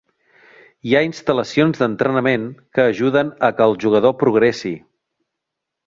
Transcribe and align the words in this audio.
Hi 0.91 0.95
ha 0.99 1.03
instal·lacions 1.07 1.83
d'entrenament 1.83 2.49
que 2.79 2.89
ajuden 2.95 3.31
a 3.49 3.53
que 3.61 3.71
el 3.71 3.79
jugador 3.85 4.19
progressi. 4.25 4.77